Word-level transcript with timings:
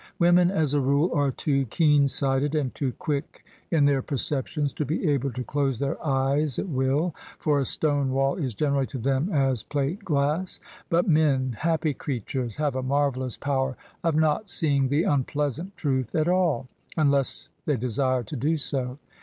Women 0.17 0.49
as 0.49 0.73
a 0.73 0.81
rule 0.81 1.11
are 1.13 1.29
too 1.29 1.65
keen 1.65 2.07
sighted 2.07 2.55
and 2.55 2.73
too 2.73 2.91
quick 2.93 3.45
in 3.69 3.85
their 3.85 4.01
perceptions 4.01 4.73
to 4.73 4.83
be 4.83 5.07
able 5.07 5.31
to 5.33 5.43
close 5.43 5.77
their 5.77 6.03
eyes 6.03 6.57
at 6.57 6.67
will, 6.67 7.13
for 7.37 7.59
a 7.59 7.65
stone 7.65 8.09
wall 8.09 8.33
is 8.35 8.55
generally 8.55 8.87
to 8.87 8.97
them 8.97 9.29
as 9.31 9.61
plate 9.61 10.03
glass: 10.03 10.59
but 10.89 11.07
men— 11.07 11.55
Chappy 11.61 11.93
creatures!— 11.93 12.55
have 12.55 12.75
a 12.75 12.81
marvellous 12.81 13.37
power 13.37 13.77
of 14.03 14.15
not 14.15 14.49
seeing 14.49 14.87
the 14.87 15.03
unpleasant 15.03 15.77
truth 15.77 16.15
at 16.15 16.27
all, 16.27 16.67
imless 16.97 17.49
th^r 17.67 17.79
desire 17.79 18.23
to 18.23 18.35
do 18.35 18.57
so. 18.57 18.97